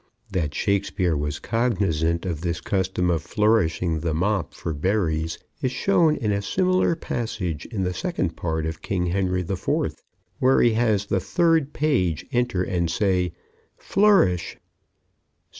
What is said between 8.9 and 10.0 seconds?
Henry IV,